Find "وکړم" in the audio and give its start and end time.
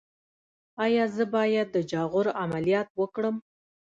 2.99-3.35